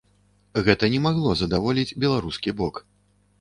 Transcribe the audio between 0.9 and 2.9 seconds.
не магло задаволіць беларускі бок.